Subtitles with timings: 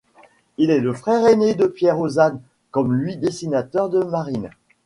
[0.57, 4.49] Il est le frère ainé de Pierre Ozanne, comme lui dessinateur de marine.